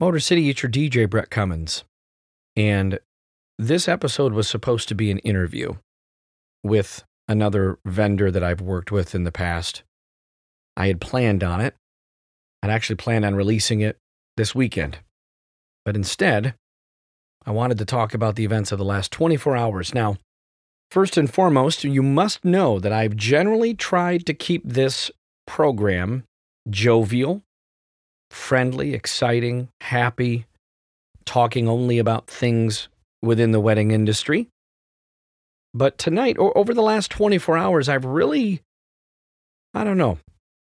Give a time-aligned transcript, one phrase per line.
[0.00, 1.82] Motor City, it's your DJ, Brett Cummins.
[2.54, 3.00] And
[3.58, 5.74] this episode was supposed to be an interview
[6.62, 9.82] with another vendor that I've worked with in the past.
[10.76, 11.74] I had planned on it.
[12.62, 13.98] I'd actually planned on releasing it
[14.36, 14.98] this weekend.
[15.84, 16.54] But instead,
[17.44, 19.94] I wanted to talk about the events of the last 24 hours.
[19.94, 20.16] Now,
[20.92, 25.10] first and foremost, you must know that I've generally tried to keep this
[25.44, 26.22] program
[26.70, 27.42] jovial,
[28.30, 30.46] friendly, exciting, happy,
[31.24, 32.88] talking only about things
[33.22, 34.48] within the wedding industry.
[35.74, 38.62] But tonight, or over the last 24 hours, I've really,
[39.74, 40.18] I don't know,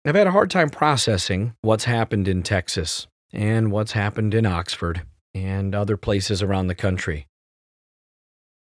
[0.06, 5.04] I've had a hard time processing what's happened in Texas and what's happened in Oxford
[5.34, 7.28] and other places around the country.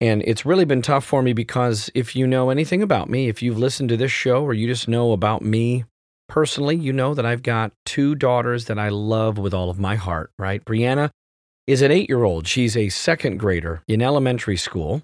[0.00, 3.40] And it's really been tough for me because if you know anything about me, if
[3.40, 5.84] you've listened to this show or you just know about me
[6.32, 9.96] personally, you know that I've got two daughters that I love with all of my
[9.96, 10.64] heart, right?
[10.64, 11.10] Brianna
[11.66, 12.46] is an eight year old.
[12.46, 15.02] She's a second grader in elementary school.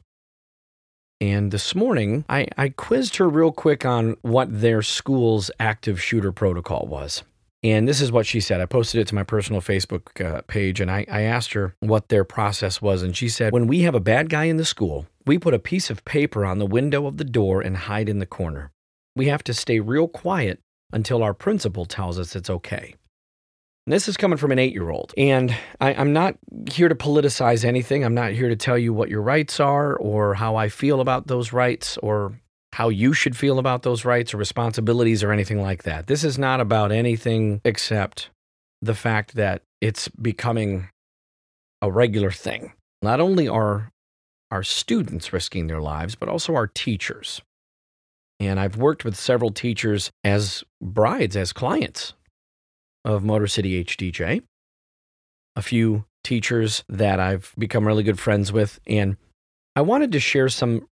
[1.21, 6.33] And this morning, I, I quizzed her real quick on what their school's active shooter
[6.33, 7.25] protocol was.
[7.63, 8.63] And this is what she said.
[8.63, 12.09] I posted it to my personal Facebook uh, page and I, I asked her what
[12.09, 13.03] their process was.
[13.03, 15.59] And she said, When we have a bad guy in the school, we put a
[15.59, 18.71] piece of paper on the window of the door and hide in the corner.
[19.15, 20.61] We have to stay real quiet
[20.93, 22.95] until our principal tells us it's okay.
[23.87, 25.15] This is coming from an eight year old.
[25.17, 26.37] And I, I'm not
[26.71, 28.05] here to politicize anything.
[28.05, 31.27] I'm not here to tell you what your rights are or how I feel about
[31.27, 32.39] those rights or
[32.75, 36.07] how you should feel about those rights or responsibilities or anything like that.
[36.07, 38.29] This is not about anything except
[38.83, 40.91] the fact that it's becoming
[41.81, 42.73] a regular thing.
[43.01, 43.91] Not only are
[44.51, 47.41] our students risking their lives, but also our teachers.
[48.41, 52.15] And I've worked with several teachers as brides, as clients
[53.05, 54.43] of Motor City HDJ.
[55.57, 58.79] A few teachers that I've become really good friends with.
[58.87, 59.17] And
[59.75, 60.87] I wanted to share some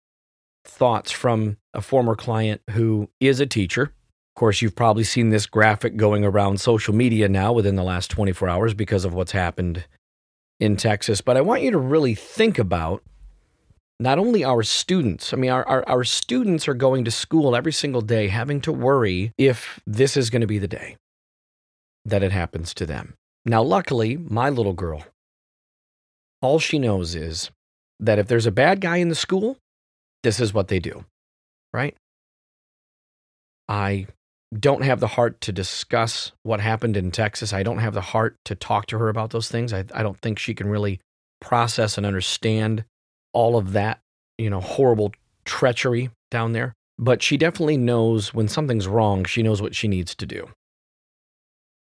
[0.65, 3.83] thoughts from a former client who is a teacher.
[3.83, 8.11] Of course, you've probably seen this graphic going around social media now within the last
[8.11, 9.87] 24 hours because of what's happened
[10.59, 11.21] in Texas.
[11.21, 13.03] But I want you to really think about
[13.99, 17.73] not only our students, I mean, our, our, our, students are going to school every
[17.73, 20.97] single day having to worry if this is going to be the day
[22.05, 23.15] that it happens to them.
[23.47, 25.05] Now, luckily, my little girl,
[26.43, 27.51] all she knows is
[27.99, 29.57] that if there's a bad guy in the school,
[30.23, 31.05] this is what they do,
[31.73, 31.97] right?
[33.69, 34.07] I
[34.59, 37.53] don't have the heart to discuss what happened in Texas.
[37.53, 39.73] I don't have the heart to talk to her about those things.
[39.73, 41.01] I, I don't think she can really
[41.41, 42.85] process and understand
[43.37, 44.01] all of that,
[44.39, 45.13] you know, horrible
[45.45, 46.75] treachery down there.
[46.99, 50.49] But she definitely knows when something's wrong, she knows what she needs to do.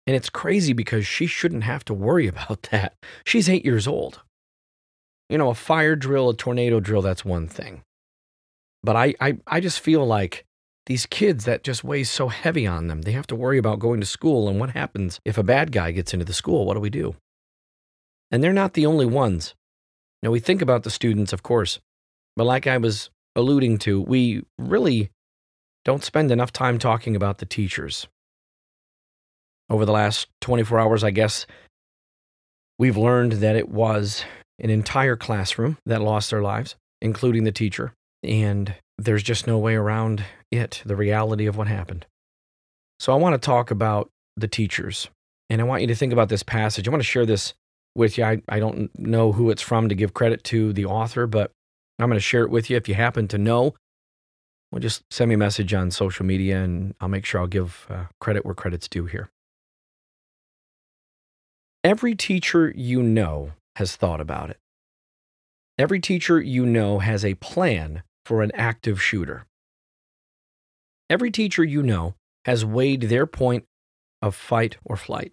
[0.07, 2.95] And it's crazy because she shouldn't have to worry about that.
[3.23, 4.23] She's eight years old.
[5.29, 7.83] You know, a fire drill, a tornado drill, that's one thing.
[8.81, 10.43] But I, I, I just feel like
[10.87, 13.99] these kids that just weighs so heavy on them, they have to worry about going
[13.99, 14.49] to school.
[14.49, 16.65] And what happens if a bad guy gets into the school?
[16.65, 17.15] What do we do?
[18.31, 19.53] And they're not the only ones.
[20.23, 21.79] Now, we think about the students, of course,
[22.35, 25.11] but like I was alluding to, we really
[25.85, 28.07] don't spend enough time talking about the teachers.
[29.69, 31.45] Over the last 24 hours, I guess,
[32.79, 34.23] we've learned that it was
[34.59, 37.93] an entire classroom that lost their lives, including the teacher.
[38.23, 42.05] And there's just no way around it, the reality of what happened.
[42.99, 45.09] So I want to talk about the teachers.
[45.49, 46.87] And I want you to think about this passage.
[46.87, 47.53] I want to share this
[47.97, 48.23] with you.
[48.23, 51.51] I, I don't know who it's from to give credit to the author, but
[51.99, 52.77] I'm going to share it with you.
[52.77, 53.73] If you happen to know,
[54.71, 57.87] well, just send me a message on social media and I'll make sure I'll give
[57.89, 59.29] uh, credit where credit's due here.
[61.83, 64.57] Every teacher you know has thought about it.
[65.77, 69.45] Every teacher you know has a plan for an active shooter.
[71.09, 72.15] Every teacher you know
[72.45, 73.63] has weighed their point
[74.21, 75.31] of fight or flight.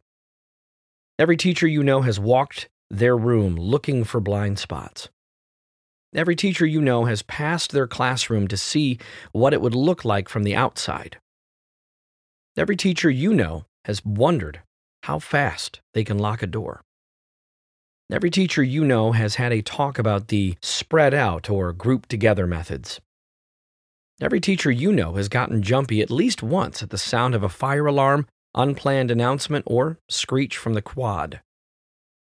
[1.16, 5.10] Every teacher you know has walked their room looking for blind spots.
[6.12, 8.98] Every teacher you know has passed their classroom to see
[9.30, 11.18] what it would look like from the outside.
[12.56, 14.62] Every teacher you know has wondered
[15.04, 16.82] how fast they can lock a door.
[18.10, 22.46] Every teacher you know has had a talk about the spread out or group together
[22.46, 23.00] methods.
[24.20, 27.48] Every teacher you know has gotten jumpy at least once at the sound of a
[27.48, 31.40] fire alarm unplanned announcement, or screech from the quad.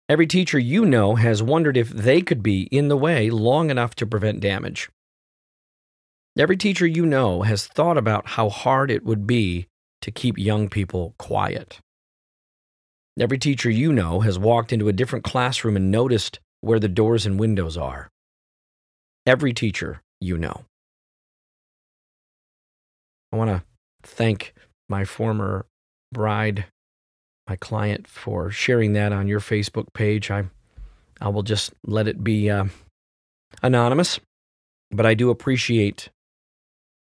[0.08, 3.94] Every teacher you know has wondered if they could be in the way long enough
[3.96, 4.88] to prevent damage.
[6.38, 9.66] Every teacher you know has thought about how hard it would be
[10.02, 11.80] to keep young people quiet.
[13.20, 17.26] Every teacher you know has walked into a different classroom and noticed where the doors
[17.26, 18.08] and windows are.
[19.26, 20.64] Every teacher you know.
[23.32, 23.62] I want to
[24.02, 24.54] thank
[24.88, 25.66] my former
[26.12, 26.66] bride,
[27.49, 30.31] my client, for sharing that on your Facebook page.
[30.31, 30.44] I,
[31.20, 32.66] I will just let it be uh,
[33.62, 34.20] anonymous,
[34.90, 36.10] but I do appreciate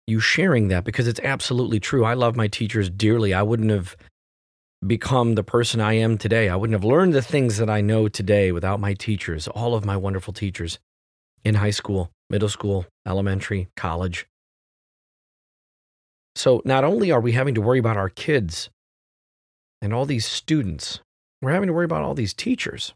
[0.07, 2.05] you sharing that because it's absolutely true.
[2.05, 3.35] I love my teachers dearly.
[3.35, 3.97] I wouldn't have
[4.87, 6.49] become the person I am today.
[6.49, 9.85] I wouldn't have learned the things that I know today without my teachers, all of
[9.85, 10.79] my wonderful teachers
[11.45, 14.27] in high school, middle school, elementary, college.
[16.35, 18.69] So not only are we having to worry about our kids
[19.81, 21.01] and all these students,
[21.43, 22.95] we're having to worry about all these teachers.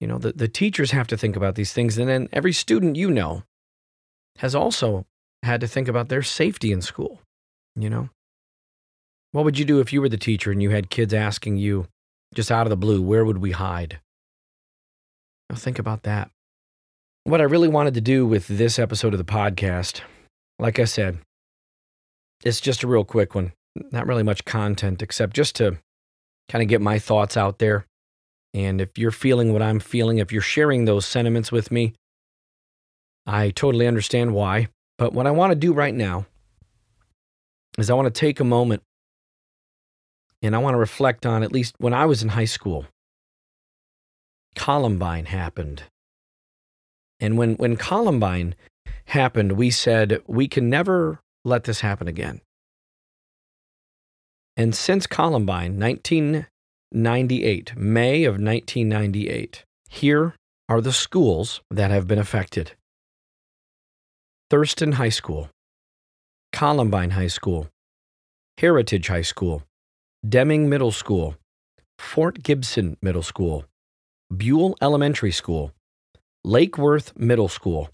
[0.00, 2.96] You know, the, the teachers have to think about these things, and then every student
[2.96, 3.42] you know
[4.38, 5.06] has also
[5.42, 7.20] had to think about their safety in school.
[7.74, 8.10] You know,
[9.32, 11.86] what would you do if you were the teacher and you had kids asking you
[12.34, 14.00] just out of the blue, where would we hide?
[15.50, 16.30] Now think about that.
[17.24, 20.02] What I really wanted to do with this episode of the podcast
[20.58, 21.18] like I said,
[22.44, 23.52] it's just a real quick one.
[23.90, 25.78] Not really much content except just to
[26.48, 27.86] kind of get my thoughts out there.
[28.54, 31.94] And if you're feeling what I'm feeling, if you're sharing those sentiments with me,
[33.26, 34.68] I totally understand why.
[34.96, 36.26] But what I want to do right now
[37.76, 38.82] is I want to take a moment
[40.42, 42.86] and I want to reflect on at least when I was in high school.
[44.54, 45.84] Columbine happened.
[47.20, 48.54] And when, when Columbine
[49.06, 52.40] happened, we said, we can never let this happen again.
[54.58, 60.34] And since Columbine, 1998, May of 1998, here
[60.68, 62.72] are the schools that have been affected.
[64.50, 65.48] Thurston High School,
[66.52, 67.68] Columbine High School,
[68.58, 69.62] Heritage High School,
[70.28, 71.36] Deming Middle School,
[72.00, 73.64] Fort Gibson Middle School,
[74.36, 75.70] Buell Elementary School,
[76.44, 77.90] Lake Worth Middle School,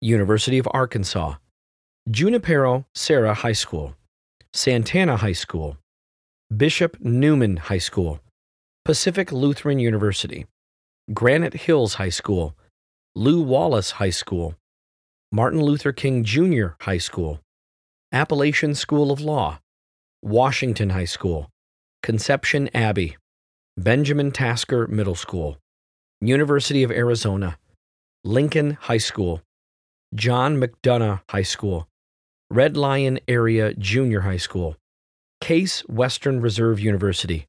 [0.00, 1.36] University of Arkansas,
[2.10, 3.94] Junipero Serra High School,
[4.52, 5.76] Santana High School,
[6.56, 8.20] Bishop Neumann High School,
[8.84, 10.46] Pacific Lutheran University,
[11.14, 12.56] Granite Hills High School,
[13.14, 14.56] Lew Wallace High School,
[15.30, 16.74] Martin Luther King Jr.
[16.80, 17.40] High School,
[18.12, 19.60] Appalachian School of Law,
[20.20, 21.48] Washington High School,
[22.02, 23.16] Conception Abbey,
[23.78, 25.58] Benjamin Tasker Middle School,
[26.20, 27.56] University of Arizona,
[28.24, 29.40] Lincoln High School,
[30.14, 31.86] John McDonough High School,
[32.50, 34.76] Red Lion Area Junior High School,
[35.42, 37.46] Case Western Reserve University,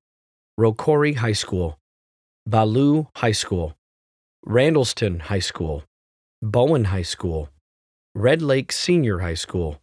[0.59, 1.77] Rocori High School,
[2.43, 3.75] Ballou High School,
[4.47, 5.83] Randallstown High School,
[6.41, 7.49] Bowen High School,
[8.15, 9.79] Red Lake Senior High School,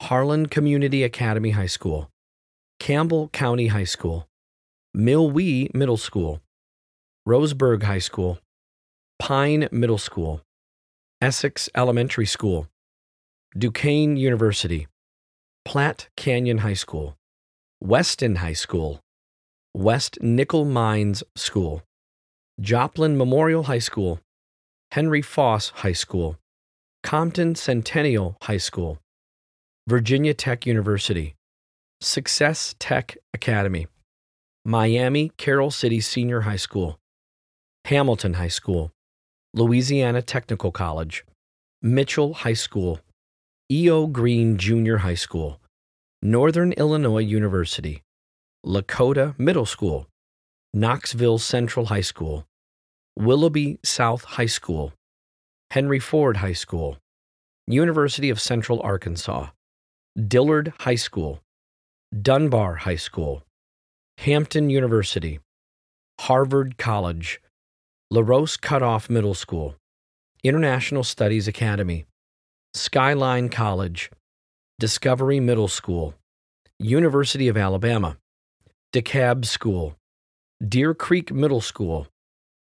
[0.00, 2.08] Harlan Community Academy High School,
[2.80, 4.26] Campbell County High School,
[4.96, 6.40] Millwee Middle School,
[7.28, 8.38] Roseburg High School,
[9.18, 10.40] Pine Middle School,
[11.20, 12.68] Essex Elementary School,
[13.54, 14.86] Duquesne University,
[15.66, 17.14] Platte Canyon High School,
[17.84, 19.00] Weston High School,
[19.74, 21.82] West Nickel Mines School,
[22.60, 24.20] Joplin Memorial High School,
[24.92, 26.38] Henry Foss High School,
[27.02, 28.98] Compton Centennial High School,
[29.88, 31.34] Virginia Tech University,
[32.00, 33.88] Success Tech Academy,
[34.64, 37.00] Miami Carol City Senior High School,
[37.86, 38.92] Hamilton High School,
[39.54, 41.24] Louisiana Technical College,
[41.82, 43.00] Mitchell High School,
[43.72, 44.06] E.O.
[44.06, 45.58] Green Junior High School,
[46.24, 48.00] Northern Illinois University,
[48.64, 50.06] Lakota Middle School,
[50.72, 52.46] Knoxville Central High School,
[53.18, 54.92] Willoughby South High School,
[55.72, 56.96] Henry Ford High School,
[57.66, 59.48] University of Central Arkansas,
[60.16, 61.40] Dillard High School,
[62.16, 63.42] Dunbar High School,
[64.18, 65.40] Hampton University,
[66.20, 67.40] Harvard College,
[68.12, 69.74] LaRose Cutoff Middle School,
[70.44, 72.04] International Studies Academy,
[72.74, 74.08] Skyline College,
[74.82, 76.12] Discovery Middle School,
[76.80, 78.16] University of Alabama,
[78.92, 79.94] DeKalb School,
[80.60, 82.08] Deer Creek Middle School,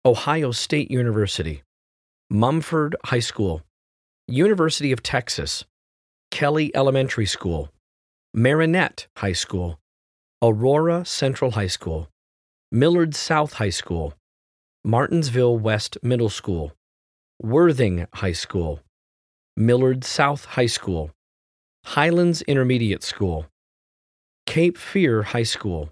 [0.04, 1.62] Ohio State University,
[2.28, 3.62] Mumford High School,
[4.28, 5.64] University of Texas,
[6.30, 7.70] Kelly Elementary School,
[8.34, 9.80] Marinette High School,
[10.42, 12.10] Aurora Central High School,
[12.70, 14.12] Millard South High School,
[14.84, 16.74] Martinsville West Middle School,
[17.40, 18.80] Worthing High School,
[19.56, 21.10] Millard South High School,
[21.84, 23.46] Highlands Intermediate School,
[24.46, 25.90] Cape Fear High School,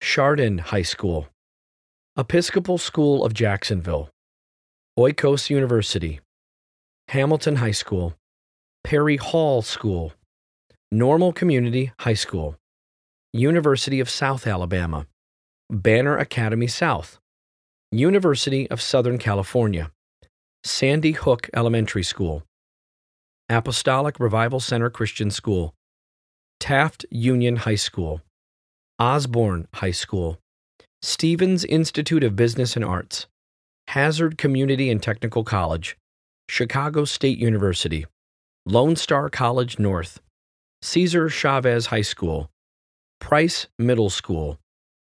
[0.00, 1.28] Chardon High School,
[2.16, 4.08] Episcopal School of Jacksonville,
[4.98, 6.20] Oikos University,
[7.08, 8.14] Hamilton High School,
[8.82, 10.12] Perry Hall School,
[10.90, 12.56] Normal Community High School,
[13.32, 15.06] University of South Alabama,
[15.68, 17.18] Banner Academy South,
[17.90, 19.90] University of Southern California,
[20.62, 22.42] Sandy Hook Elementary School,
[23.50, 25.74] Apostolic Revival Center Christian School,
[26.60, 28.22] Taft Union High School,
[28.98, 30.38] Osborne High School,
[31.02, 33.26] Stevens Institute of Business and Arts,
[33.88, 35.98] Hazard Community and Technical College,
[36.48, 38.06] Chicago State University,
[38.64, 40.20] Lone Star College North,
[40.80, 42.48] Cesar Chavez High School,
[43.20, 44.58] Price Middle School,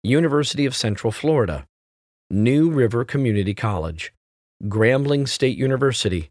[0.04, 1.66] University of Central Florida,
[2.30, 4.12] New River Community College,
[4.62, 6.30] Grambling State University,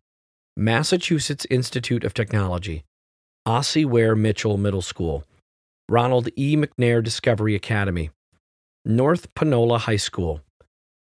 [0.60, 2.84] Massachusetts Institute of Technology,
[3.48, 5.24] Ossie Ware Mitchell Middle School,
[5.88, 6.58] Ronald E.
[6.58, 8.10] McNair Discovery Academy,
[8.84, 10.42] North Panola High School,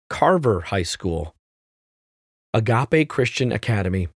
[0.09, 1.33] Carver High School,
[2.53, 4.09] Agape Christian Academy,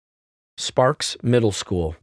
[0.57, 1.95] Sparks Middle School,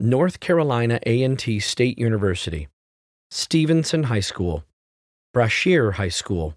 [0.00, 2.66] North Carolina A&T State University,
[3.30, 4.64] Stevenson High School,
[5.32, 6.56] Brashear High School,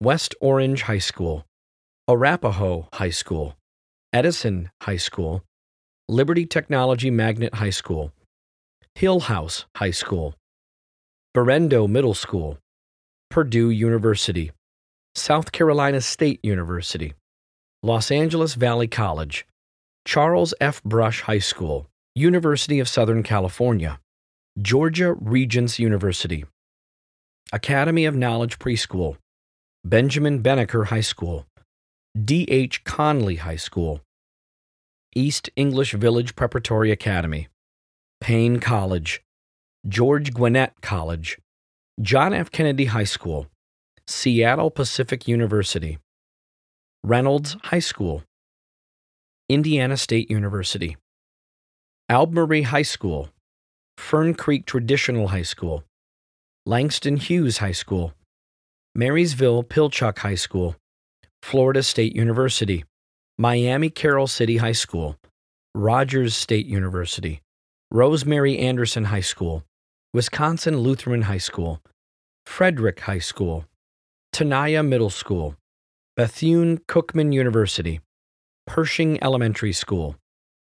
[0.00, 1.44] West Orange High School,
[2.06, 3.56] Arapahoe High School,
[4.12, 5.42] Edison High School,
[6.08, 8.12] Liberty Technology Magnet High School,
[8.96, 10.36] Hillhouse High School,
[11.36, 12.58] Berendo Middle School,
[13.28, 14.52] Purdue University,
[15.16, 17.14] South Carolina State University,
[17.82, 19.48] Los Angeles Valley College,
[20.06, 20.80] Charles F.
[20.84, 23.98] Brush High School, University of Southern California,
[24.62, 26.44] Georgia Regents University,
[27.52, 29.16] Academy of Knowledge Preschool,
[29.84, 31.46] Benjamin Banneker High School,
[32.24, 32.84] D.H.
[32.84, 34.02] Conley High School,
[35.16, 37.48] East English Village Preparatory Academy,
[38.20, 39.22] Paine College,
[39.88, 41.38] George Gwinnett College,
[42.02, 42.50] John F.
[42.50, 43.46] Kennedy High School,
[44.06, 45.96] Seattle Pacific University,
[47.02, 48.24] Reynolds High School,
[49.48, 50.98] Indiana State University,
[52.10, 53.30] Albemarle High School,
[53.96, 55.82] Fern Creek Traditional High School,
[56.66, 58.12] Langston Hughes High School,
[58.94, 60.76] Marysville Pilchuck High School,
[61.42, 62.84] Florida State University,
[63.38, 65.18] Miami Carol City High School,
[65.74, 67.42] Rogers State University,
[67.90, 69.62] Rosemary Anderson High School,
[70.14, 71.82] Wisconsin Lutheran High School,
[72.46, 73.66] Frederick High School,
[74.32, 75.54] Tenaya Middle School,
[76.16, 78.00] Bethune Cookman University,
[78.66, 80.16] Pershing Elementary School,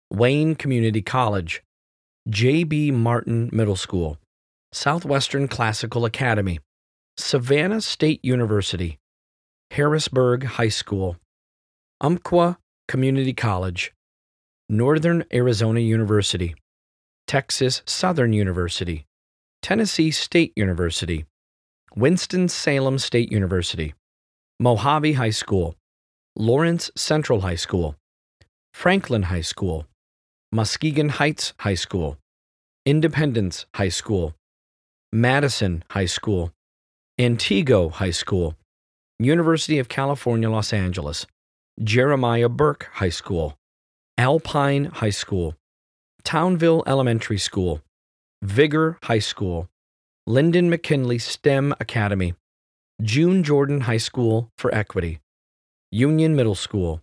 [0.10, 1.62] Wayne Community College,
[2.30, 2.92] J.B.
[2.92, 4.18] Martin Middle School,
[4.72, 6.60] Southwestern Classical Academy,
[7.18, 9.00] Savannah State University,
[9.72, 11.18] Harrisburg High School,
[12.04, 12.58] Umpqua
[12.90, 13.94] Community College,
[14.68, 16.54] Northern Arizona University,
[17.28, 19.06] Texas Southern University,
[19.62, 21.26] Tennessee State University,
[21.96, 23.94] Winston-Salem State University,
[24.60, 25.78] Mojave High School,
[26.36, 27.96] Lawrence Central High School,
[28.74, 29.88] Franklin High School,
[30.52, 32.18] Muskegon Heights High School,
[32.86, 34.36] Independence High School,
[35.14, 36.52] Madison High School,
[37.18, 38.58] Antigo High School,
[39.20, 41.26] University of California, Los Angeles,
[41.82, 43.58] Jeremiah Burke High School,
[44.18, 45.56] Alpine High School,
[46.24, 47.82] Townville Elementary School,
[48.44, 49.70] Vigor High School,
[50.28, 52.36] Linden McKinley STEM Academy,
[53.02, 55.20] June Jordan High School for Equity,
[55.92, 57.02] Union Middle School,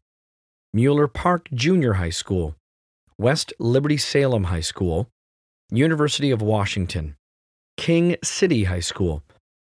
[0.72, 2.54] Mueller Park Junior High School,
[3.18, 5.08] West Liberty Salem High School,
[5.72, 7.16] University of Washington,
[7.76, 9.24] King City High School,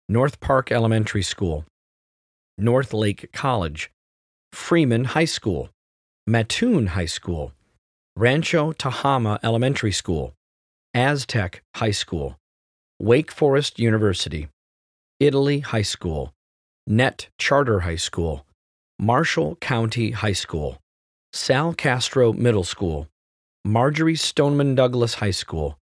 [0.10, 1.64] North Park Elementary School,
[2.58, 3.90] North Lake College,
[4.54, 5.70] Freeman High School,
[6.28, 7.54] Mattoon High School,
[8.16, 10.34] Rancho Tehama Elementary School,
[10.94, 12.38] Aztec High School,
[13.00, 14.48] Wake Forest University,
[15.20, 16.34] Italy High School,
[16.88, 18.46] Net Charter High School,
[19.00, 20.78] Marshall County High School,
[21.34, 23.08] Sal Castro Middle School,
[23.66, 25.78] Marjory Stoneman Douglas High School,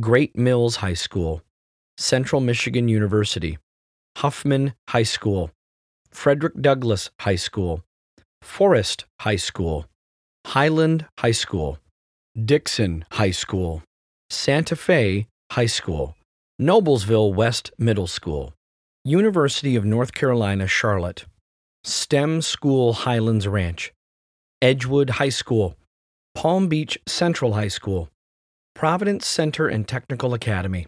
[0.00, 1.42] Great Mills High School,
[1.96, 3.58] Central Michigan University,
[4.16, 5.50] Huffman High School,
[6.10, 7.82] Frederick Douglass High School,
[8.42, 9.86] Forest High School,
[10.46, 11.78] Highland High School,
[12.44, 13.82] Dixon High School,
[14.30, 16.16] Santa Fe High School,
[16.60, 18.52] Noblesville West Middle School,
[19.04, 21.24] University of North Carolina Charlotte,
[21.84, 23.92] STEM School Highlands Ranch,
[24.60, 25.76] Edgewood High School,
[26.34, 28.08] Palm Beach Central High School,
[28.74, 30.86] Providence Center and Technical Academy,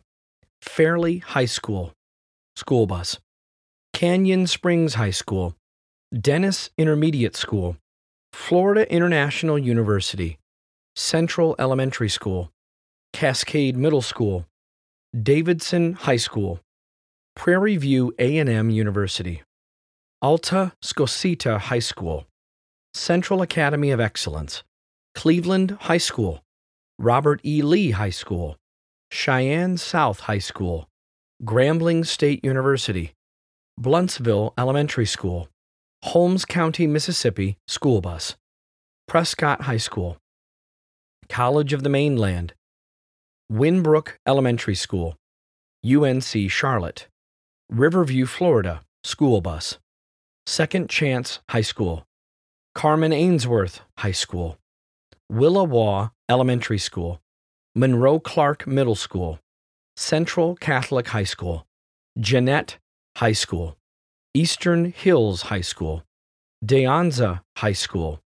[0.63, 1.93] Fairley High School,
[2.57, 3.19] School Bus,
[3.93, 5.55] Canyon Springs High School,
[6.13, 7.77] Dennis Intermediate School,
[8.33, 10.41] Florida International University,
[10.97, 12.51] Central Elementary School,
[13.13, 14.45] Cascade Middle School,
[15.15, 16.59] Davidson High School,
[17.37, 19.43] Prairie View A&M University,
[20.21, 22.27] Alta Scosita High School,
[22.93, 24.65] Central Academy of Excellence,
[25.15, 26.43] Cleveland High School,
[26.99, 27.63] Robert E.
[27.63, 28.57] Lee High School,
[29.13, 30.89] Cheyenne South High School,
[31.45, 33.13] Grambling State University,
[33.81, 35.49] Blountsville Elementary School,
[36.03, 38.37] Holmes County, Mississippi School Bus,
[39.07, 40.17] Prescott High School,
[41.29, 42.55] College of the Mainland,
[43.53, 45.17] Winbrook Elementary School,
[45.85, 47.09] UNC Charlotte,
[47.69, 49.79] Riverview, Florida School Bus,
[50.47, 52.07] Second Chance High School,
[52.75, 54.57] Carman-Ainsworth High School,
[55.31, 57.21] Willawa Elementary School,
[57.75, 59.39] Monroe Clark Middle School,
[59.97, 61.67] Central Catholic High School,
[62.19, 62.79] Jeannette
[63.19, 63.77] High School,
[64.33, 66.05] Eastern Hills High School,
[66.65, 68.21] De Anza High School,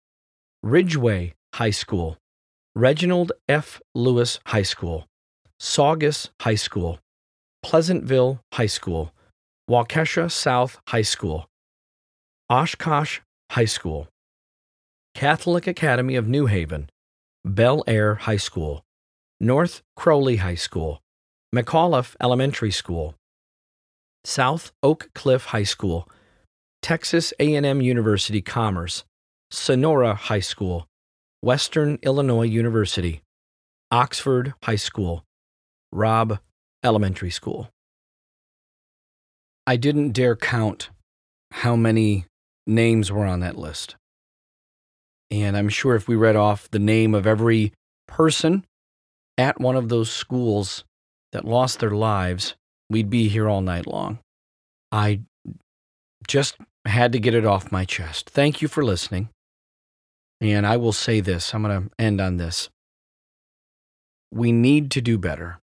[0.61, 2.17] Ridgeway High School,
[2.75, 3.81] Reginald F.
[3.95, 5.07] Lewis High School,
[5.59, 6.99] Saugus High School,
[7.63, 9.13] Pleasantville High School,
[9.67, 11.47] Waukesha South High School,
[12.51, 13.21] Oshkosh
[13.53, 14.07] High School,
[15.15, 16.87] Catholic Academy of New Haven,
[17.43, 18.83] Bel Air High School,
[19.39, 21.01] North Crowley High School,
[21.51, 23.15] McAuliffe Elementary School,
[24.25, 26.09] South Oak Cliff High School,
[26.81, 29.03] Texas A&M University Commerce,
[29.51, 30.87] Sonora High School,
[31.41, 33.21] Western Illinois University,
[33.91, 35.23] Oxford High School,
[35.91, 36.39] Robb
[36.83, 37.69] Elementary School.
[39.67, 40.89] I didn't dare count
[41.51, 42.25] how many
[42.67, 43.95] names were on that list.
[45.31, 47.73] And I'm sure if we read off the name of every
[48.07, 48.65] person
[49.37, 50.83] at one of those schools
[51.31, 52.55] that lost their lives,
[52.89, 54.19] we'd be here all night long.
[54.91, 55.21] I
[56.27, 58.29] just had to get it off my chest.
[58.29, 59.29] Thank you for listening.
[60.41, 62.69] And I will say this I'm going to end on this.
[64.31, 65.59] We need to do better.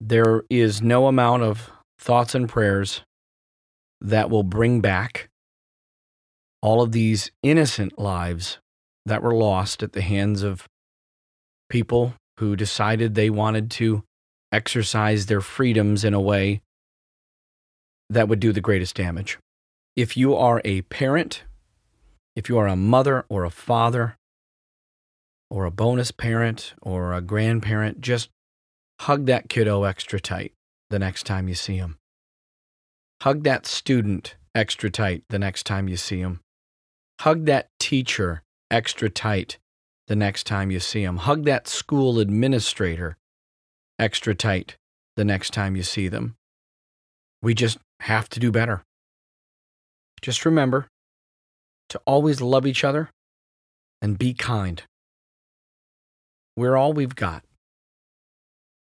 [0.00, 3.02] There is no amount of thoughts and prayers
[4.00, 5.28] that will bring back
[6.62, 8.58] all of these innocent lives
[9.06, 10.68] that were lost at the hands of
[11.68, 14.02] people who decided they wanted to
[14.52, 16.62] exercise their freedoms in a way
[18.10, 19.38] that would do the greatest damage.
[19.96, 21.42] If you are a parent,
[22.36, 24.16] if you are a mother or a father,
[25.50, 28.30] or a bonus parent or a grandparent, just
[29.00, 30.52] hug that kiddo extra tight
[30.90, 31.98] the next time you see him.
[33.22, 36.40] Hug that student extra tight the next time you see him.
[37.20, 39.58] Hug that teacher extra tight
[40.06, 41.18] the next time you see him.
[41.18, 43.16] Hug that school administrator
[43.98, 44.76] extra tight
[45.16, 46.36] the next time you see them.
[47.42, 48.84] We just have to do better.
[50.22, 50.88] Just remember
[51.88, 53.10] to always love each other
[54.02, 54.82] and be kind.
[56.56, 57.44] We're all we've got.